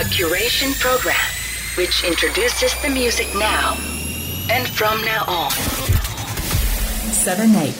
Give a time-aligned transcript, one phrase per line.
[0.00, 1.14] A curation program
[1.76, 3.76] which introduces the music now
[4.48, 5.50] and from now on.
[7.12, 7.74] 7 8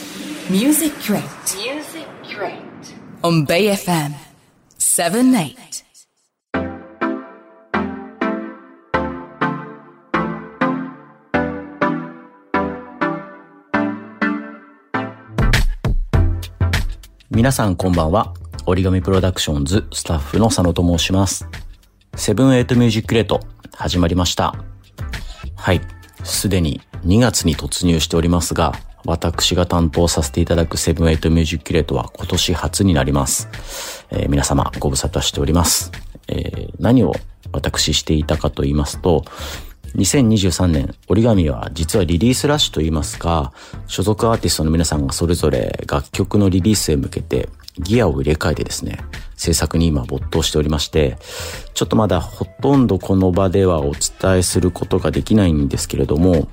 [0.50, 1.24] Music Crate
[1.56, 2.94] Music Crate.
[3.22, 4.12] on Bay FM
[4.76, 5.56] 7 8
[17.30, 18.34] 皆さんこんばんは。
[18.66, 21.46] origami PRODUCTIONS スタッフの佐野と申します。
[22.20, 23.40] Seven Eight musi-curate
[23.74, 24.54] 始まりました。
[25.56, 25.80] はい。
[26.22, 28.74] すでに2月に突入しておりますが、
[29.06, 33.48] 私が担当させていただく Seven Eight musi-curate は今年初になります。
[34.10, 35.92] えー皆様ご無沙汰しております。
[36.28, 37.14] えー何を
[37.52, 39.24] 私していたかと言いますと、
[39.96, 43.54] 2023年、折り紙は実はリリースラッシュと言いますか、
[43.86, 48.98] 所属アーティストの皆さんがそれぞれ楽曲のリリースへ向けてギアを入れ替えてですね、
[49.40, 51.16] 制作に今没頭しておりまして、
[51.72, 56.48] ちょっとまだほとんどこの場ではお伝えすることができないんですけれども、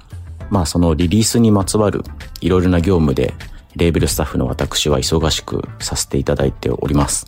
[0.49, 2.03] まあそのリリースにまつわる
[2.39, 3.33] いろいろな業務で、
[3.75, 7.27] レーベルスタッフの私は忙しくさせていただいております。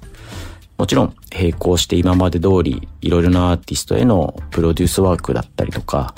[0.78, 6.16] もちろん並行して今まで通りいろいろなアーティストへのプロデュースワークだったりとか、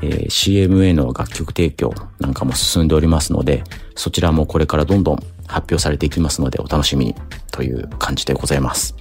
[0.00, 3.64] えー CM への楽曲提供なんかも進んでおりますので、
[3.96, 5.18] そちらもこれからどんどん
[5.48, 7.14] 発表されていきますのでお楽しみに
[7.50, 8.94] という感じでございます。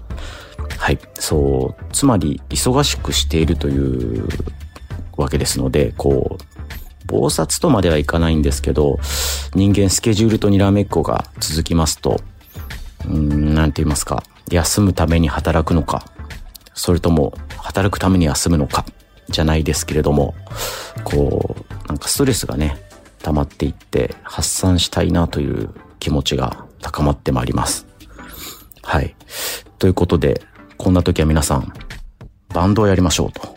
[0.80, 1.00] はい。
[1.16, 4.28] そう、つまり忙しくしているという
[5.16, 9.00] わけですので、こう、暴殺とまではいかないんですけど、
[9.54, 12.22] 人間スケジュールとにらめっこが続きますと、
[13.06, 16.06] うーん、なんて言いますか、休むために働くのか、
[16.74, 18.86] それとも働くために休むのか、
[19.30, 20.36] じゃないですけれども、
[21.04, 22.78] こう、なんかストレスがね、
[23.24, 27.88] 溜まっていって発散したいなという気持ちが高まってまいります。
[28.84, 29.16] はい。
[29.80, 30.42] ということで、
[30.78, 31.74] こんな時は皆さん、
[32.54, 33.56] バンドをやりましょうと。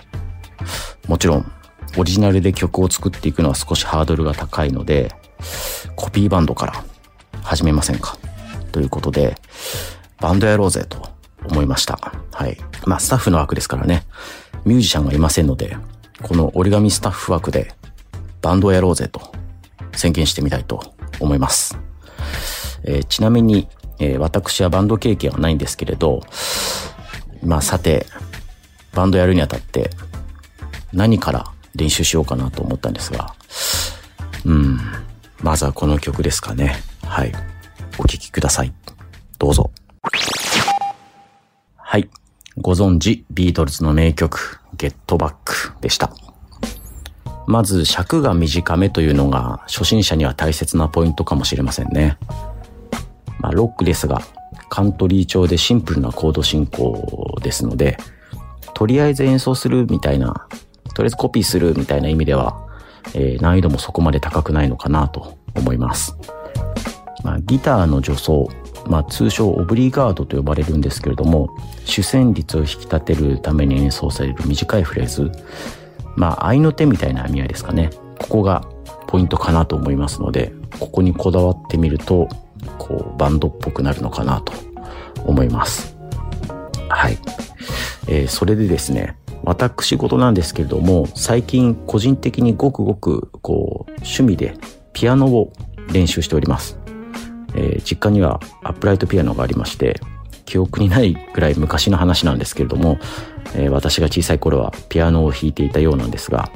[1.06, 1.52] もちろん、
[1.96, 5.12] オリジナルで曲を作っていくのは少しハードルが高いので、
[5.96, 6.84] コピーバンドから
[7.42, 8.16] 始めませんか
[8.72, 9.36] ということで、
[10.20, 11.08] バンドやろうぜと
[11.44, 11.98] 思いました。
[12.32, 12.58] はい。
[12.86, 14.04] まあ、スタッフの枠ですからね、
[14.64, 15.76] ミュージシャンがいませんので、
[16.22, 17.72] この折り紙スタッフ枠で
[18.42, 19.32] バンドをやろうぜと
[19.94, 21.78] 宣言してみたいと思います。
[22.84, 23.68] えーちなみに、
[23.98, 26.22] えー私はバンド経験はないんですけれど、
[27.44, 28.06] まあさて、
[28.94, 29.90] バンドやるにあたって
[30.92, 33.34] 何から練習しようかなと思ったんですが、
[34.44, 34.78] うん、
[35.42, 36.82] まずはこの曲ですかね。
[37.04, 37.32] はい。
[37.98, 38.72] お聴きください。
[39.38, 39.70] どうぞ。
[41.76, 42.08] はい。
[42.56, 46.12] ご存知、ビートルズの名曲、ゲットバックでした。
[47.46, 52.16] まず尺が短めというのが初心者には大切なポイントかもしれませんね。
[53.40, 54.20] まあ、ロックですが、
[54.68, 57.96] カントリー調でシンプルなコード進行ですので、
[58.74, 60.46] とりあえず演奏するみたいな、
[60.94, 62.66] とりあえずコピーするみたいな意味では、
[63.14, 66.16] えー難易度もそこまで高くないのかなと思います。
[67.24, 68.48] まあ、ギターの助走、
[68.86, 71.50] まあ、通称オブリガードと呼ばれるんですけれども、
[71.84, 75.30] 主旋律を引き立てるために演奏される短いフレーズ、
[76.16, 77.90] まあ、愛の手みたいな意味合いですかね。
[78.18, 78.64] ここが
[79.10, 82.28] ポイントかなと思いますので、ここにこだわってみると、
[82.78, 84.52] こう、バンドっぽくなるのかなと
[85.24, 85.96] 思います。
[86.88, 87.18] はい。
[88.06, 94.54] えーそれでですね、私事なんですけれども、最近個人的にごくごく、こう、趣味で
[94.92, 95.52] ピアノを
[95.92, 96.78] 練習しております。
[97.54, 99.98] えー実家にはアップライトピアノがありまして、
[100.44, 102.98] 記憶にないくらい昔の話なんですけれども、
[103.56, 106.50] えー私が小さい頃はピアノを弾いていたようなんですが、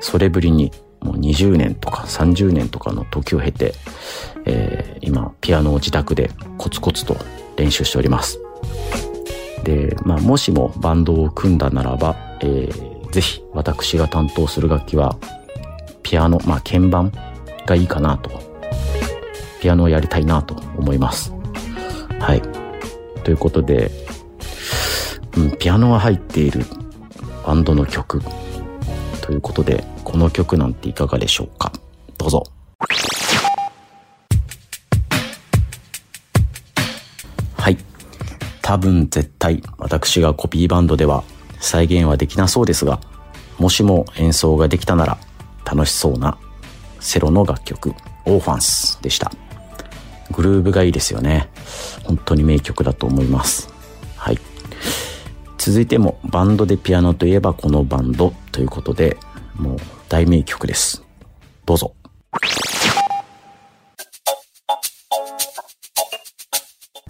[0.00, 0.72] それぶりに
[1.02, 3.74] もう20年とか30年とかの時を経て、
[4.46, 7.16] えー今ピアノを自宅でコツコツと
[7.56, 8.38] 練習しております。
[9.64, 15.18] で、まあ、もしもバンドを組んだならば、えーぜひ私が担当する楽器は、
[16.02, 17.12] ピアノ、まあ、鍵盤
[17.66, 18.30] がいいかなと。
[19.60, 21.32] ピアノをやりたいなと思います。
[22.18, 22.42] はい。
[23.22, 23.90] ということで、
[25.36, 26.64] うん、ピアノが入っている
[27.46, 28.22] バンドの曲
[29.22, 31.72] ということで、この曲なんていかがでしょうか？
[32.18, 32.44] どうぞ。
[37.56, 37.78] はい。
[38.60, 41.24] 多分絶対私がコピーバンドでは
[41.60, 43.00] 再現はできなそうですが、
[43.58, 45.18] もしも演奏ができたなら
[45.64, 46.36] 楽しそうな
[47.00, 47.94] セロの楽曲、
[48.26, 49.30] オーファンスでした。
[50.32, 51.48] グルーブがいいですよね。
[52.04, 53.72] 本当に名曲だと思います。
[54.16, 54.38] はい。
[55.64, 59.16] 続いてもバンドでピアノといえばこのバンドということで、
[59.54, 59.78] もう
[60.08, 61.04] 大名曲です。
[61.64, 61.94] どうぞ。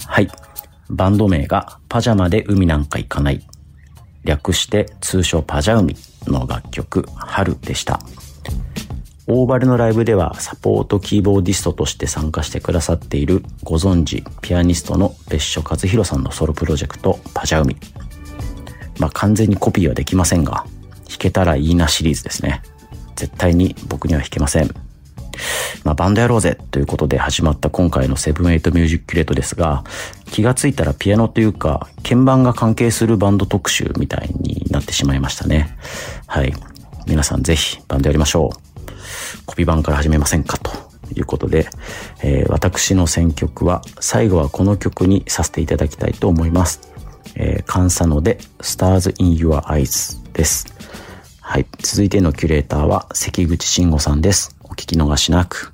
[0.07, 0.29] はい。
[0.91, 3.41] バンド名がパジャマで海なんか行かない。
[4.23, 5.97] 略して通称パジャウミ
[6.27, 8.01] の楽曲、春でした。
[9.29, 17.77] オーバルのライブではサポートキーボーディストとして参加してくださっているご存知ピアニストの別所和弘さんのソロプロジェクトパジャウミ。
[18.99, 20.65] まあ完全にコピーはできませんが、
[21.09, 22.63] 弾けたらいいなシリーズですね。
[23.17, 24.71] 絶対に僕には弾けません。
[25.85, 29.85] まあ、バンドやろうぜということで始まった今回の Seven Eight musi-curate ですが、
[30.27, 35.77] 気がついたらピアノというか、鍵盤が関係するバンド特集みたいになってしまいましたね。
[36.27, 36.53] はい。
[37.07, 39.43] 皆さんぜひバンドやりましょう。
[39.47, 40.71] コピーバンドから始めませんかと
[41.17, 41.69] いうことで、
[42.23, 46.92] えー、私の選曲は最後はこの曲にさせていただきたいと思います。
[47.35, 50.67] えー、カンサノで Stars in Your Eyes です。
[51.41, 51.67] はい。
[51.79, 54.57] 続いてのキュレーターは関口慎吾さんです。
[54.63, 55.73] お聞き逃しなく。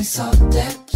[0.00, 0.89] me something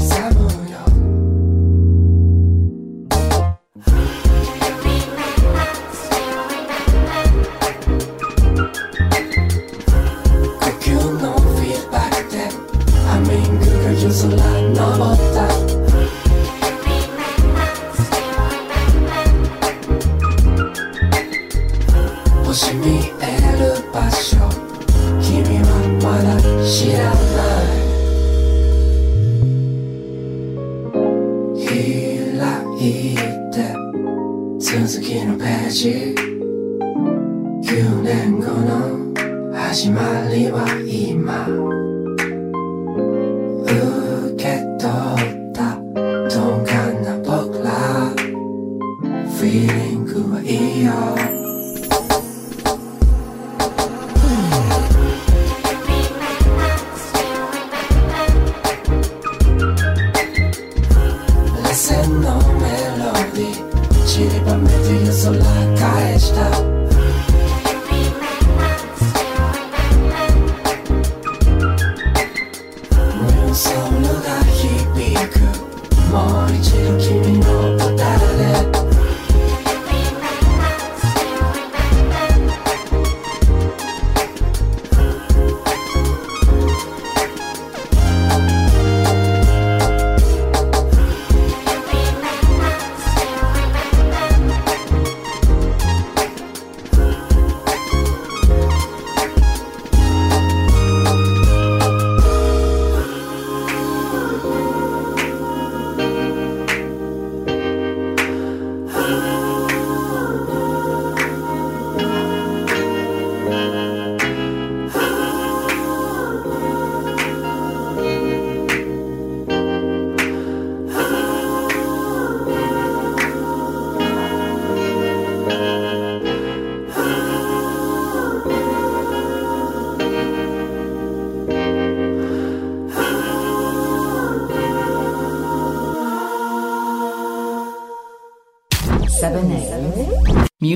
[50.84, 51.33] your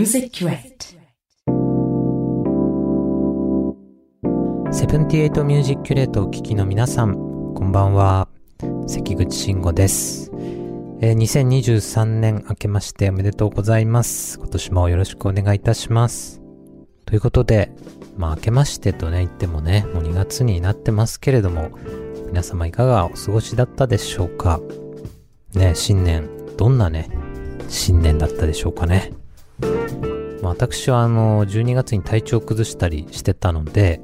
[0.08, 0.96] musi-curate
[4.72, 8.26] Seventy Eight musi-curate をお聴きの皆さん、こんばんは。
[8.86, 10.32] 関口シンゴです。
[11.02, 14.38] えー、2023年明けましておめでとうございます。
[14.38, 16.40] 今年もよろしくお願いいたします。
[17.04, 17.70] ということで、
[18.16, 21.68] まあ明けましてとね言ってもね、もう2月になってますけれども、
[22.28, 24.58] 皆様いかがお過ごしだったでしょうか？
[25.52, 27.10] ね、新年、どんなね、
[27.68, 29.12] 新年だったでしょうかね？
[30.42, 34.00] 私はあの、12月に体調を崩したりしてたので、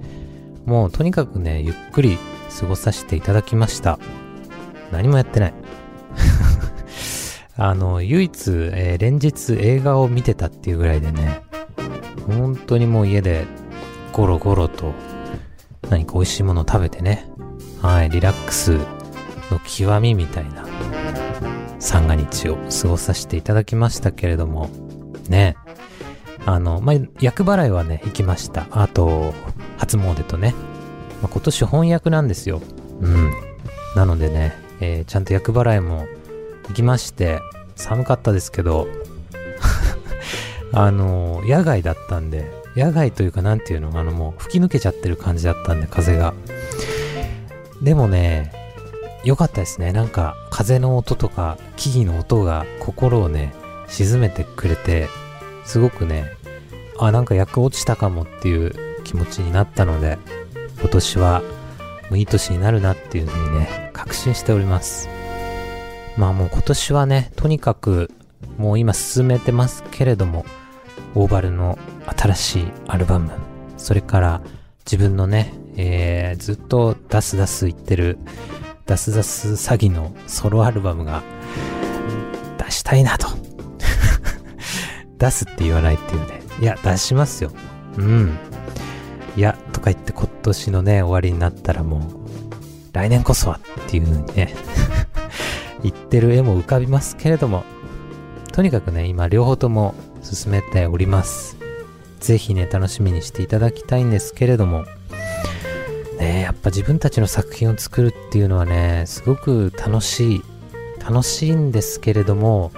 [0.66, 2.18] もうとにかくね、ゆっくり
[2.60, 3.98] 過ごさせていただきました。
[4.92, 5.54] 何もやってない。
[7.56, 11.42] あの、唯一、えー、連日映画を見てたっていうぐらいでね、
[12.26, 13.46] 本当にもう家で
[14.12, 14.92] ゴロゴロと
[15.90, 17.28] 何か美味しいものを食べてね、
[17.82, 18.78] はい、リラックス
[19.50, 20.64] の極みみたいな
[21.78, 24.70] 三が日を過ごさせていただきましたけれども、
[25.28, 25.56] ね、
[26.46, 28.66] あの、まあ、厄払いはね、行きました。
[28.70, 29.34] あと、
[29.78, 30.54] 初詣とね、
[31.22, 32.60] まあ、今年翻訳なんですよ。
[33.00, 33.30] うん。
[33.96, 36.06] なのでね、えー、ちゃんと厄払いも
[36.68, 37.40] 行きまして、
[37.76, 38.86] 寒かったですけど、
[40.72, 46.34] あの、野外だったんで、野外というかなんていうの、あのもう吹き抜けちゃってる感じだったんで、風が。
[47.82, 48.52] でもね、
[49.24, 49.92] 良かったですね。
[49.92, 53.54] なんか、風の音とか、木々の音が心をね、
[53.88, 55.08] 沈めてくれて、
[55.64, 56.32] すごくね、
[56.98, 58.74] あ、なんか役落ちたかもっていう
[59.04, 60.18] 気持ちになったので、
[60.80, 61.42] 今年は、
[62.10, 65.08] もういい年になるなっていうふうにね、確信しております。
[66.16, 68.10] まあもう今年はね、とにかく、
[68.58, 70.44] もう今進めてますけれども、
[71.14, 73.30] オーバルの新しいアルバム、
[73.76, 74.42] それから
[74.84, 78.18] 自分のね、えー、ずっと出す出す言ってる、
[78.86, 81.22] ダスダス詐欺のソロアルバムが
[82.58, 83.43] 出したいなと。
[85.18, 86.42] 出すって言わないっていうね。
[86.60, 87.50] いや、出しますよ。
[87.96, 88.38] うん。
[89.36, 92.02] いや、とか言って今年のね、終わりになったらもう、
[92.92, 94.54] 来年こそはっていう風にね
[95.82, 97.64] 言ってる絵も浮かびますけれども、
[98.52, 101.56] とにかくね、今両方とも進めております。
[102.20, 104.84] ぜひね、楽しみにしていただきたいんですけれども、
[106.18, 110.42] ねやっぱ自分たちの作品を作るっていうのはね、すごく楽しい、
[111.00, 112.70] 楽しいんですけれども、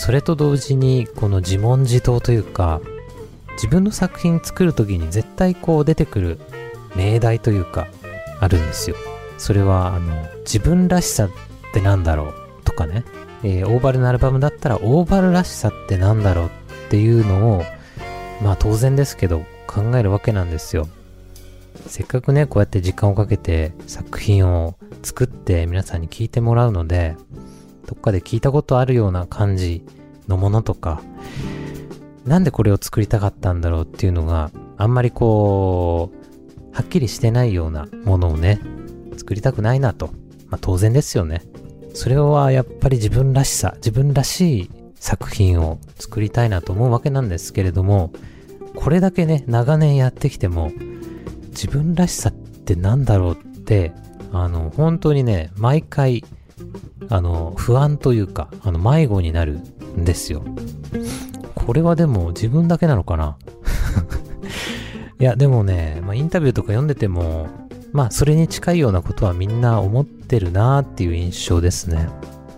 [0.00, 2.80] それと同時にこの自問自答というか、
[3.54, 6.38] 自分の作品作る時に絶対こう出てくる
[6.94, 7.88] 命題というか、
[8.38, 8.96] あるんですよ。
[9.38, 11.30] それは、あの、自分らしさっ
[11.72, 13.04] てなんだろうとかね、
[13.42, 16.50] えー、オーバルのアルバムだったらオーバルらしさってなんだろうっ
[16.90, 17.64] ていうのを、
[18.40, 20.86] まあ当然ですけど考えるわけなんですよ。
[21.88, 27.16] せっかくね、こうやって時間をかけて作品を作って皆さんに聞いてもらうので、
[27.88, 29.82] どっかで聞いたことあるような感じ
[30.28, 31.00] のものとか、
[32.26, 38.60] なんでこれを作りたかったんだろうっていうのがあんまりこう、はっきりしてないようなものをね、
[39.16, 40.10] 作りたくないなと。
[40.50, 41.42] まあ当然ですよね。
[41.94, 48.12] それはやっぱり自分らしさ、自分らしい作品を作りたいなと思うわけなんですけれども、
[48.74, 50.70] これだけね、長年やってきても、
[51.48, 53.92] 自分らしさって何だろうって、
[54.30, 56.24] あの、本当にね、毎回、
[57.08, 59.58] あの、不安というか、あの、迷子になる
[59.98, 60.42] んですよ。
[61.54, 63.36] これはでも自分だけなのかな？
[65.20, 67.48] いや、でもね、まあ、インタビューとか読んでても、
[67.92, 72.08] まあ、それに近いようなことはみんな思ってるなーっていう印象ですね。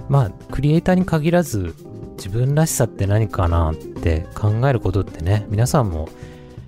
[0.08, 1.74] まあ、クリエイターに限らず、
[2.16, 6.08] 自分らしさって何かなって考えることってね、皆さんも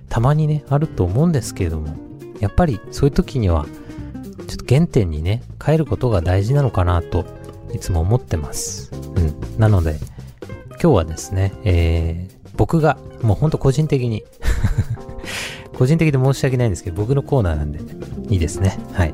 [0.09, 1.95] たまにね、あると思うんですけれども、
[2.39, 3.65] やっぱりそういう時には、
[4.47, 7.25] ちょっと原点にね、変えることが大事なのかなと、
[7.73, 8.91] いつも思ってます。
[9.15, 9.59] うん。
[9.59, 9.97] なので、
[10.81, 14.23] 今日はですね、えー、僕が、もうほんと個人的に
[15.77, 17.79] 個人的で申し訳ないんですけど、僕のコーナーなんで、
[18.29, 18.77] いいですね。
[18.93, 19.13] はい。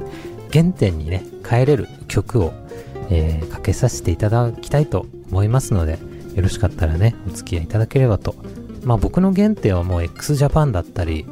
[0.51, 2.53] 原点にね、変えれる曲を、
[3.09, 5.99] えー、かけさせていただきたいと思いますので、
[6.35, 8.35] よろしかったらね、お付き合いいただければと。
[8.83, 11.25] まあ僕の原点はもう x ジャパンだったり、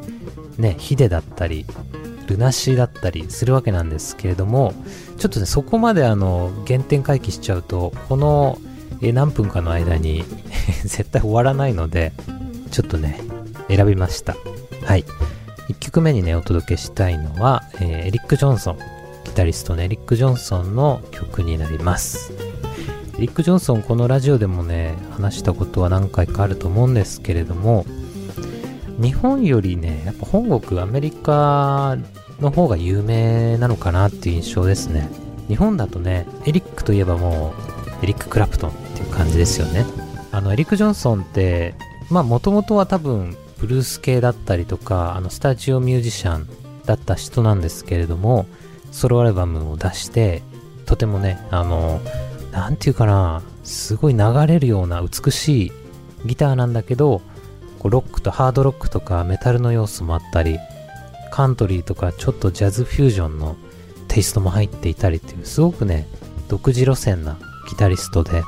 [0.58, 1.66] ね、ヒデだったり、
[2.28, 4.74] ルナシーだったりするわけなんですけれども、
[5.18, 8.60] ちょっとね、そこまであの、原点回帰しちゃうと、この、
[9.02, 10.24] え何分かの間に
[10.84, 12.14] 絶対終わらないので、
[12.72, 13.20] ちょっとね、
[13.68, 14.36] 選びました。
[14.86, 15.06] はい。
[15.70, 18.78] 1曲目にね、お届けしたいのは、えー、エリック・ジョンソン。
[19.26, 22.32] ギタリストのエリック・ジョンソンの曲になります。
[23.18, 27.86] エリック・ジョンソン、このラジオでもね、話したことは何回かあると思うんですけれども、
[29.00, 31.98] 日本よりね、やっぱ本国アメリカ
[32.40, 35.10] の方が有名なのかなっていう印象ですね。
[35.48, 37.54] 日本だとね、エリックといえばも
[38.02, 39.86] う、エリック・クラプトンっていう感じですよね。
[40.32, 41.76] あの、エリック・ジョンソンって、
[42.10, 46.48] まあ、もともとは多分、ブルース系だったりとか、あの、スタジオミュージシャン
[46.86, 48.46] だった人なんですけれども、
[48.92, 50.44] ソロアルバムを出して、
[50.86, 52.02] とてもね、あの、
[52.52, 55.72] なんていうかな、すごい流れるような美しい
[56.26, 57.22] ギターなんだけど、
[57.80, 60.60] こうロックとハードロックとかメタルの要素もあったり、
[61.38, 63.58] カントリーとかちょっとジャズフュージョンの
[64.08, 66.08] テイストも入っていたりっていう、すごくね、
[66.48, 67.38] 独自路線な
[67.70, 68.42] ギタリストで、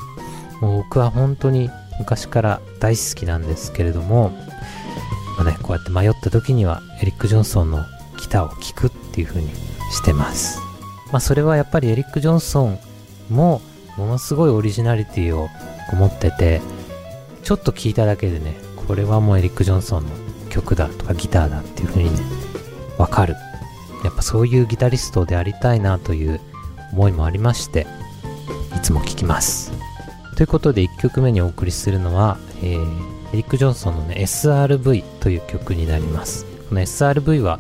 [0.60, 1.69] もう僕は本当に
[2.00, 4.31] 昔から大好きなんですけれども、
[5.38, 7.86] まあね、こうやって迷った時にはエリック・ジョンソンの
[8.19, 9.50] ギターを聴くっていう風に
[9.91, 10.60] してます。
[11.12, 12.79] まあそれはやっぱりエリック・ジョンソン
[13.29, 13.62] も
[13.98, 15.48] ものすごいオリジナリティを
[15.93, 16.60] 持ってて、
[17.43, 18.55] ちょっと聴いただけでね、
[18.88, 20.10] これはもうエリック・ジョンソンの
[20.50, 22.38] 曲だとかギターだっていう風にね、
[23.00, 23.36] わかる。
[24.03, 26.39] やっぱそういうギタリストでありたいなという
[26.94, 27.88] 思いもありまして、
[28.75, 29.72] いつも聴きます。
[30.36, 36.46] ということで1曲目にお送りするのは、えーエリック・ジョンソンのね SRV という曲になります。
[36.68, 37.60] この SRV は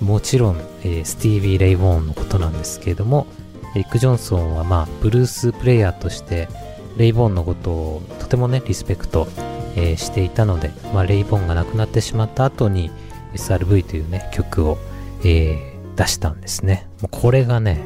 [0.00, 3.26] もちろん、えースティービー・レイ・ウォーンのことなんですけれども、
[3.74, 6.48] エリック・ジョンソンはまあブルースプレイヤーとして
[6.96, 9.28] レイ・ボーンのことをとてもねリスペクト、
[9.76, 12.90] えーしていたので、まあ、レイ・ボーンが亡くなってしまった後に
[13.34, 14.78] SRV というね曲を、
[15.24, 16.88] えー出したんですね。
[17.00, 17.84] もうこれがね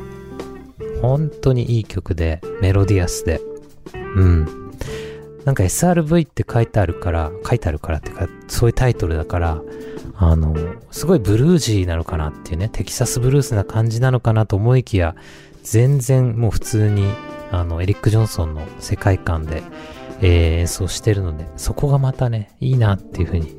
[1.03, 3.41] 本当にいい曲でメロディアスで
[4.17, 4.73] うん。
[5.45, 9.62] なんか SRV って書いてあるから、書いてあるからっていうか、そういうタイトルだから、
[10.17, 10.57] あの、
[10.91, 15.15] すごいブルージーなのかなっていうね、テキサスブルースな感じなのかなと思いきや、
[15.62, 17.05] 全然もう普通に、
[17.53, 19.62] あの、エリック・ジョンソンの世界観で、
[20.21, 23.55] えー演奏してるので、そこがまたね、いいなっていうふうに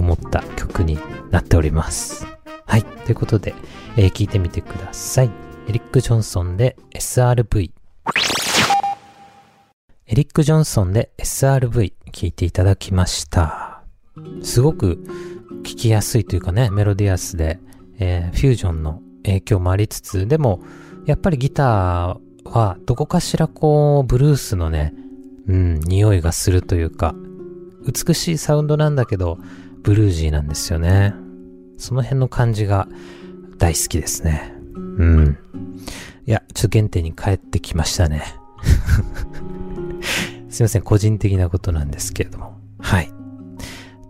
[0.00, 0.98] 思った曲に
[1.30, 2.26] なっております。
[2.66, 2.82] はい。
[2.82, 3.54] ということで、
[3.96, 5.30] えー聞いてみてください。
[5.68, 7.70] エリック・ジョンソンで SRV。
[10.06, 13.82] エリック・ジョンソンで SRV 聞いていただきました。
[14.42, 15.04] すごく
[15.62, 17.60] 聞きやすいというかね、メロディアスで、
[17.98, 20.62] えーフュージョンの影響もありつつ、でも、
[21.06, 24.94] やっぱりギターはどこかしらこう、ブルースのね、
[25.46, 27.14] うん、匂いがするというか、
[27.84, 29.38] 美しいサウンドなんだけど、
[29.82, 31.14] ブルージーなんですよね。
[31.78, 32.88] その辺の感じが
[33.58, 34.54] 大好きですね。
[34.74, 35.38] うん。
[36.26, 38.22] いや、ちょっと原点に帰ってきましたね。
[40.50, 42.58] すいません、個人的なことなんですけれども。
[42.78, 43.10] はい。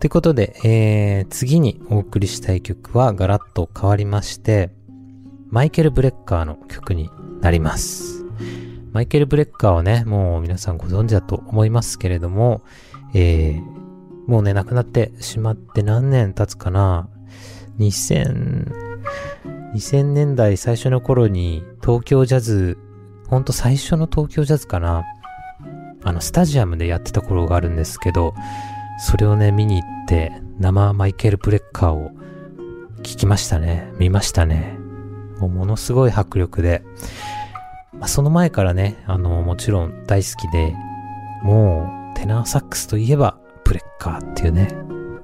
[0.00, 4.70] ということで、えー、次にお送りしたい曲はガラッと変わりまして、
[5.50, 8.24] マイケル・ブレッカーの曲になります。
[8.92, 12.62] マイケル・ブレッカーはね、もう皆さんご存知だと思いますけれども、
[13.14, 13.62] えー、
[14.30, 17.08] もうね、亡くなってしまって何年経つかな
[17.80, 18.72] ?2000、
[19.74, 22.78] 2000年代最初の頃に東京ジャズ、
[23.26, 25.02] ほんと最初の東京ジャズかな
[26.04, 28.32] あの、スタジアムでやってた頃があるんですけど、
[29.00, 32.12] それをね、見に行って、生マイケル・ブレッカーを
[32.98, 33.92] 聞きましたね。
[33.98, 34.78] 見ましたね。
[35.40, 36.84] もうものすごい迫力で、
[37.94, 40.72] まあ、その前からね、あの、もちろん大好きで、
[41.42, 43.39] もう、テナーサックスといえば、
[43.70, 44.68] ブレッカーっていうね。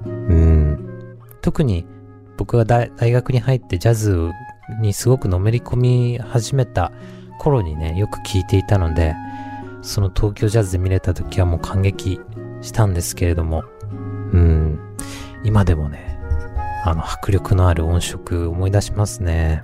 [0.06, 1.18] うん。
[1.42, 1.84] 特に、
[2.36, 4.30] 僕が大大学に入ってジャズ
[4.80, 6.92] にすごくのめり込み始めた
[7.40, 9.16] 頃にね、よく聞いていたので、
[9.82, 12.20] その東京ジャズで見れた時はもう感激
[12.60, 13.64] したんですけれども、
[14.32, 14.78] うん、
[15.42, 16.16] 今でもね、
[16.84, 19.60] あの迫力のある音色思い出しますね。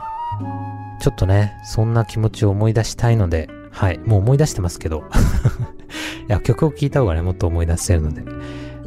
[1.00, 5.04] ちょっとね、そんな気持ちを思い出したいので、はい、もう思い出してますけど、
[6.28, 8.24] いや、曲を聴いた方がね、もっと思い出せるので、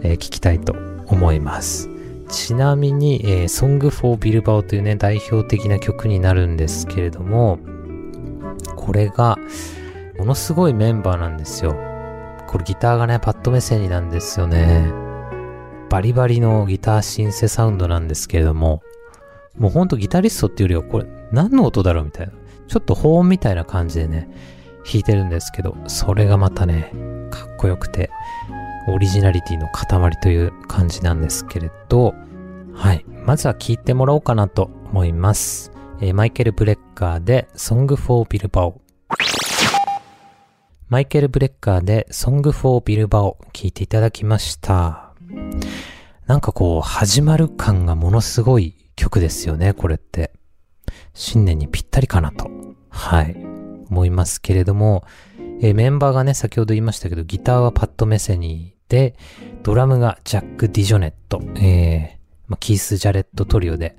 [0.05, 0.75] えー聞きたいと
[1.07, 1.89] 思います。
[2.29, 7.59] ちなみに、えー、Song for Bilbao というね、代表的な曲になるんですけれども、
[8.75, 9.37] これが、
[10.17, 11.75] ものすごいメンバーなんですよ。
[12.47, 14.91] これギターがね、パッドメセニなんですよね。
[15.89, 18.81] バリバリのギターシンセサウンドなんですけれども、
[19.57, 22.33] もうほんとギタリストっていうよりは、これ何の音だろうみたいな。
[22.67, 24.29] ちょっと保音みたいな感じでね、
[24.85, 26.91] 弾いてるんですけど、それがまたね、
[27.29, 28.09] かっこよくて、
[28.87, 32.13] オリジナリティの塊という感じなんですけれど、
[32.73, 33.05] はい。
[33.25, 35.71] まずは聴いてもらおうかなと思います。
[36.01, 38.75] えーマイケル・ブレッカーで Song for Bilbao。
[40.87, 45.13] マイケル・ブレッカーで Song for Bilbao 聴いていただきました。
[46.27, 50.31] なんかこう、始まる感がものすごい曲ですよね、これって。
[51.13, 52.49] 新年にぴったりかなと。
[52.89, 53.35] はい。
[53.89, 55.03] 思いますけれども、
[55.61, 59.15] えーメンバーがね、先ほど言いましたけど、ギターはパッド・メセニで、
[59.63, 62.17] ドラムがジャック・ディジョネット、えー
[62.47, 63.97] まあ、キース・ジャレットトリオで、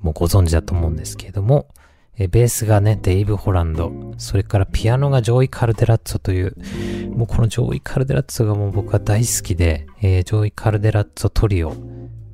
[0.00, 1.68] もうご存知だと思うんですけれども、
[2.16, 6.56] えーベースがね、デイブ・ホランド、それからピアノがジョイ・カルデラッツォという、
[7.14, 11.74] もうこのジョイ・カルデラッツォがもう僕は大好きで、えー、ジョイ・カルデラッツォトリオ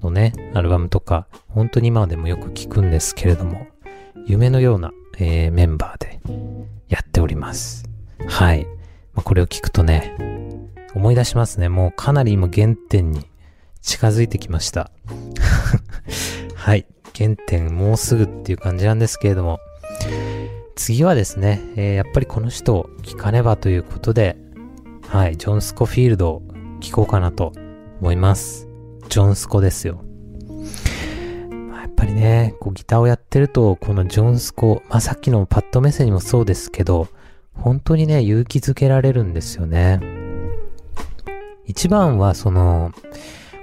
[0.03, 3.67] のね、アルバムとか、本当に今でもよく聞くんですけれども、
[4.27, 6.21] 夢のような、えー、メンバーで
[6.89, 7.85] やっております。
[8.27, 8.65] はい。
[9.15, 10.17] まあ、これを聞くとね、
[10.95, 11.69] 思い出しますね。
[11.69, 13.27] もうかなり今原点に
[13.81, 14.91] 近づいてきました。
[16.55, 16.87] はい。
[17.17, 19.59] 原点もうすぐっていう感じなんですけれども、
[20.77, 24.37] 次はですね、えー、やっぱりこの人を聞かねばということで、
[25.09, 26.43] はい、ジョン・スコフィールドを
[26.81, 27.53] 聞こうかなと
[28.01, 28.69] 思います。
[29.09, 30.03] ジョン・スコですよ。
[31.77, 37.09] やっぱりね、こうギターをやってると、このジョン・スコ、まあ、さっきのパッド目線にもそうですけど、
[37.53, 40.22] 本当にね、勇気づけられるんですよね。
[41.67, 42.93] 一番はその、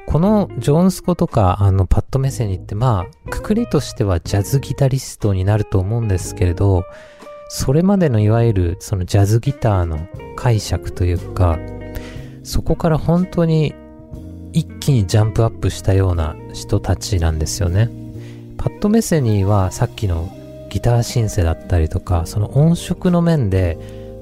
[0.07, 6.83] このジョーンスコとか、あの、パッド目線にって、まあ、くくりとしてはジャズギタリストになると思うんですけれど、
[7.49, 11.59] それまでのいわゆるそのジャズギターの解釈というか、
[12.43, 13.75] そこから本当に
[14.53, 17.89] 一気にジャンプアップしたような人たちなんですよね。
[18.57, 20.29] パッドメセニーはさっきの
[20.69, 23.77] ギターシンセだったりとか、その音色の面で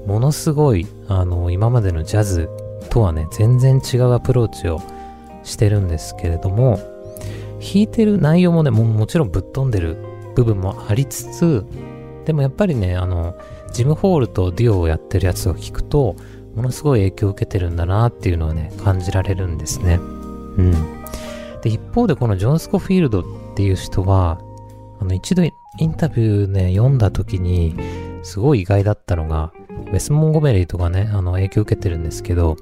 [0.06, 2.48] ものすごい、あの、今までのジャズ
[2.88, 4.80] とはね、全然違うアプローチを
[5.42, 6.78] してるんですけれども、
[7.60, 9.96] 弾いてる内容もね、ももちろんぶっ飛んでる
[10.34, 11.64] 部分もありつつ、
[12.24, 13.34] でもやっぱりね、あの、
[13.72, 16.16] ジム・ホールとデュオをやってるやつを聞くと、
[16.54, 19.94] ものすごい影響を受けてるんだなっていうのはね、感じられるんですね。
[19.94, 20.72] うん。
[21.62, 23.24] で、一方でこのジョン・スコフィールドっ
[23.54, 24.40] ていう人は、
[25.00, 27.76] あの、一度インタビューね、読んだ時に、
[28.22, 29.52] すごい意外だったのが、
[29.86, 32.56] ウェス・モンゴメリーとかね、あの、影響受けてるんですけど、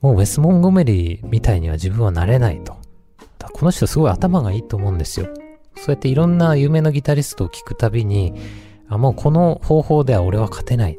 [0.00, 2.76] もうウェス・モンゴメリーみたいには自分はなれないと。
[3.52, 5.28] この人すごい頭がいいと思うんですよ。
[5.76, 8.34] そうやっていろんな有名なギタリストを聞くたびに、
[8.88, 10.96] あ、もうこの方法では俺は勝てないっ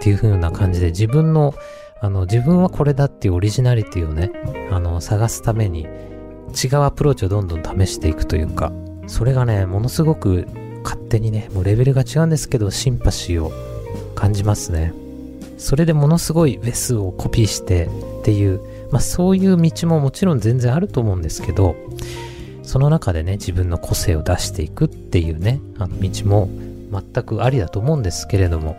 [0.00, 1.54] ていう風な感じで自分の、
[2.00, 4.30] あの、自分はこれだっていうオリジナリティをね、
[4.70, 8.72] あの、探すために違うアプローチをどんどん試していくというか、
[9.06, 10.46] それがね、ものすごく
[10.82, 13.52] 勝手にね、もうレベルが違うんですけど、シンパシーを
[14.20, 14.92] 感じますね。
[15.56, 17.86] それでものすごいウェスをコピーして
[18.20, 21.74] っていう、まあそういう道ももちろん全然あると思うんですけど、
[22.62, 26.50] その中でね、自分の個性を出していくっていうね、あの道も
[26.92, 28.76] 全くありだと思うんですけれども、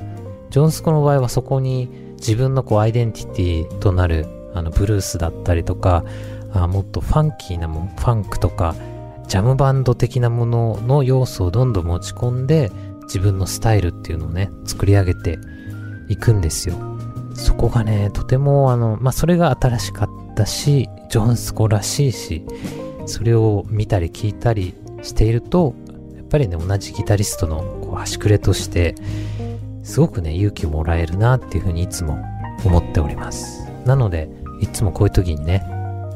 [0.51, 6.05] ジョンスコの場合はそこに自分のこうアイデンティティとなるあのブルースだったりとか、
[6.53, 8.75] あもっとファンキーなもん、ファンクとか、
[9.27, 12.71] ジャムバンド的なものの要素をどんどん持ち込んで、
[13.13, 15.37] 自分のスタイルっていうのをね、作り上げて
[16.07, 16.75] いくんですよ。
[17.33, 22.45] そこがね、とてもあの、まあ、それが新しかったし、ジョンスコらしいし、
[23.07, 25.75] それを見たり聞いたりしていると、
[26.15, 28.95] やっぱりね、同じギタリストのこう端くれとして、
[29.83, 32.17] すごくね、勇気をもらえるなっていうふうにいつも
[32.63, 33.67] 思っております。
[33.85, 34.29] なので、
[34.61, 35.65] いつもこういう時にね、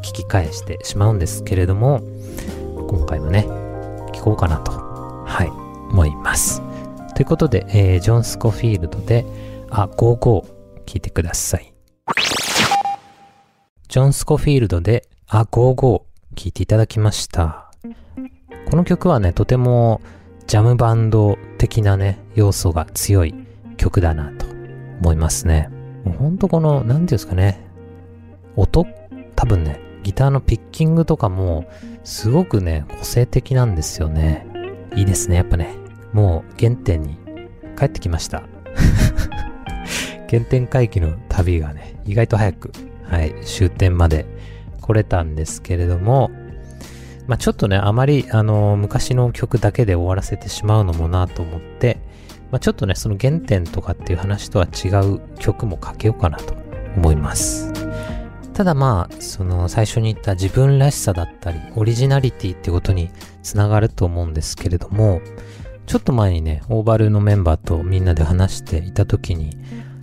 [0.02, 2.02] 聞き返してしまうんですけれども、
[2.88, 3.46] 今回もね、
[4.14, 5.50] 聞こうかなと、はい、
[5.92, 6.62] 思います。
[7.16, 9.26] ということで、えー、ジョン・スコフィールドで、
[9.70, 10.46] あ、55
[10.86, 11.74] 聞いてください。
[13.88, 16.02] ジョン・スコフィールドで、あ、55
[16.36, 17.72] 聞いていただきました。
[18.70, 20.02] この曲はね、とても
[20.48, 23.34] ジャムバンド的なね、要素が強い
[23.78, 24.46] 曲だなと
[25.00, 25.70] 思いますね。
[26.04, 27.66] もうほんとこの、なんていうんですかね、
[28.58, 28.86] 音？
[29.38, 31.64] 多分ね、ギターのピッキングとかも、
[32.04, 34.46] すごくね、個性的なんですよね。
[34.98, 35.85] いいですね、やっぱね。
[36.16, 37.18] もう原点に
[37.78, 38.44] 帰ってきました。
[40.32, 42.72] 原点回帰の旅がね、意外と早く、
[43.04, 44.26] はい、終点まで
[44.80, 46.32] 来れたんですけれども、
[47.28, 51.98] まあ、ちょっとね、あまり、あの、昔の曲だけで終わらせてしまうのもなと思って、
[52.50, 56.54] まあ、ちょっとね、その原点とかっていう話とは違う曲もかけようかなと
[56.96, 57.74] 思います。
[58.54, 63.10] ただまあ、その最初に言った自分らしさだったり、オリジナリティってことに
[63.44, 65.20] つながると思うんですけれども、
[65.86, 69.56] ちょっと前にね、オーバルのメンバーとみんなで話していた時に、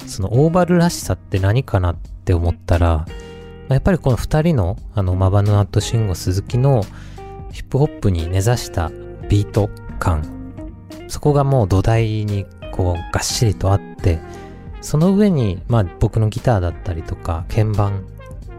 [0.06, 3.06] そのオーバルらしさって何かなって思ったら、
[3.68, 6.84] やっぱりこの二人の、あの、マバヌアットシンゴ鈴木の
[7.50, 8.90] ヒップホップに根ざした
[9.28, 10.52] ビート感、
[11.08, 14.20] そこがもう土台にこうがっしりとあって、
[14.80, 18.04] その上に、まあ僕のギターだったりとか鍵盤、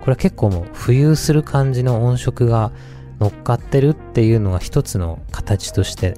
[0.01, 2.71] これは結構もう浮遊する感じの音色が
[3.19, 6.17] 乗っかってるっていうのが一つの形として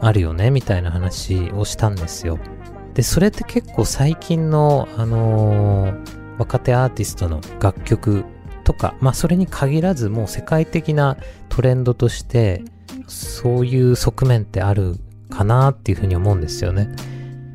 [0.00, 2.38] あるよね、みたいな話をしたんですよ。
[2.94, 8.24] で、それって結構最近の、あのー、若手アーティストの楽曲
[8.64, 11.16] とか、まあそれに限らずもう世界的な
[11.48, 12.62] トレンドとして、
[13.06, 14.96] そういう側面ってある
[15.28, 16.88] かなっていうふうに思うんですよね。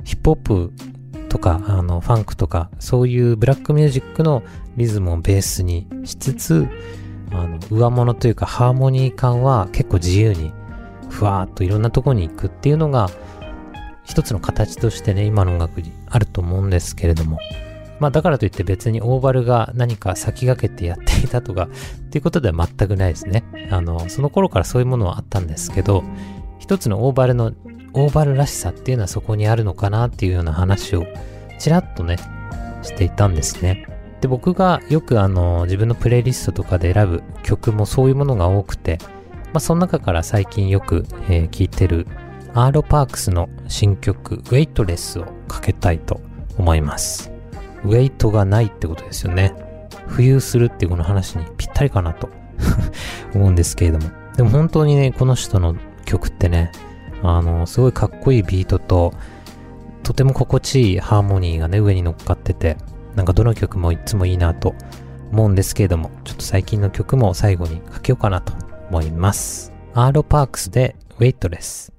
[0.04, 0.74] ヒップホップ
[1.30, 4.44] とか、あの、ファンクとか、そういうブラックミュージックの
[4.78, 6.68] リズムをベースにしつつ、
[7.32, 10.54] あの、上物というかハーモニー感は結構自由に、
[11.10, 13.10] ふわーっといろんなとこに行くっていうのが、
[14.04, 17.40] 一つの形としてね、今の音楽にあると思うんですけれども。
[18.00, 23.44] まあだからといって別にオーバルが何か先駆けてやっていたとかっていうことでは全くないですね。
[23.72, 26.04] あの、その頃からそういうものはあったんですけど、
[26.60, 27.54] 一つのオーバルの、
[27.94, 31.06] オーバルらしさっていうのはそこにあるのかなっていうような話を
[31.58, 32.18] ちらっとね、
[32.82, 33.88] していたんですね。
[34.22, 38.98] で、僕がよくあの、自分のプレイリストとかで選ぶ曲もそういうものが多くて、
[39.56, 42.08] まあその中から最近よく、えー、聴いてる
[42.54, 46.20] アーロパークスの新曲、ウェイトレスをかけたいと
[46.58, 47.32] 思います。
[47.86, 49.56] ウェイトがないってことですよね。
[50.10, 52.28] 浮遊するっていうこの話にぴったりかなと
[53.34, 54.12] 思うんですけれども。
[54.36, 56.74] でも本当にね、この人の曲ってね、
[57.24, 59.14] あの、すごいかっこいいビートと、
[60.04, 62.76] とても心地いいハーモニーがね、上に乗っかってて、
[63.16, 64.76] なんかどの曲もいつもいいなと
[65.32, 69.72] 思うんですけれども、ちょっと最近の曲も最後にかけようかなと思います。
[69.94, 71.94] アーロパークスでウェイトレス。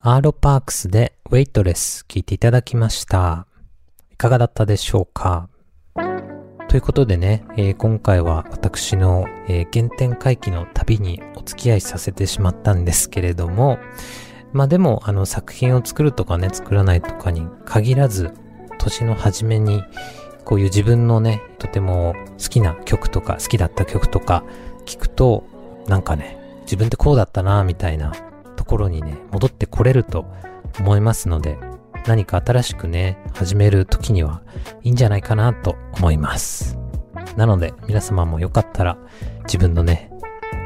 [0.00, 3.46] アーロパークスでウェイトレス聞いていただきました。
[4.10, 5.48] いかがだったでしょうか？
[6.68, 13.78] ということでね、えー、今回は私の、えー、原点回帰の旅にお付き合いさせてしまったんですけれども、
[14.52, 18.32] まあでも、あの作品を作るとかね、作らないとかに限らず、
[18.78, 19.82] 年の初めに、
[20.44, 24.44] こういう自分のね、とても好きな曲とか、好きだった曲とか
[24.86, 25.44] 聞くと、
[25.86, 28.12] なんかね、自分ってこうだったな、みたいな
[28.56, 30.26] ところにね、戻ってこれると
[30.78, 31.58] 思いますので、
[32.06, 34.42] 何か新しくね、始める時には
[34.82, 36.78] いいんじゃないかなと思います。
[37.36, 38.98] なので、皆様もよかったら、
[39.44, 40.10] 自分のね、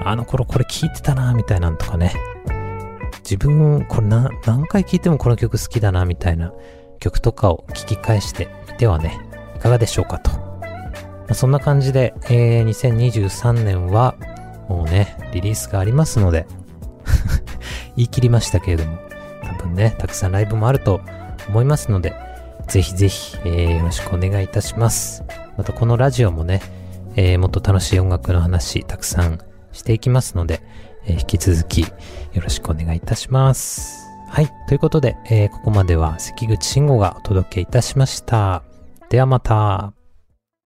[0.05, 2.12] あの頃これ聴いてたな、みたいなんとかね、
[3.18, 4.31] 自分、これ、何
[4.66, 6.52] 回聴いてもこの曲好きだな、みたいな
[7.00, 9.18] 曲とかを聞き返してみてはね、
[9.57, 10.45] いかがでしょうかと。
[11.26, 14.16] まあ、そんな感じで、えー、2023年は、
[14.68, 16.46] もうね、リリースがありますので
[17.96, 18.98] 言い切りましたけれども、
[19.42, 21.00] 多分ね、たくさんライブもあると
[21.48, 22.14] 思いますので、
[22.68, 25.24] ぜひぜひ、えー、よろしくお願いいたします。
[25.56, 26.60] またこのラジオもね、
[27.14, 29.38] えー、もっと楽しい音楽の話たくさん
[29.72, 30.62] していきますので、
[31.06, 31.88] えー、引き続きよ
[32.34, 34.06] ろしくお願いいたします。
[34.28, 34.50] はい。
[34.68, 38.62] ということで、えー、ここまでは関口慎吾がお届けいたしました。
[39.08, 39.95] ではまた。